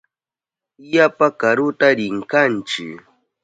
Yapa 0.93 1.27
karuta 1.39 1.87
rinkanchi. 1.97 2.87